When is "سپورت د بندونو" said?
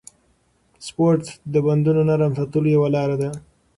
0.87-2.01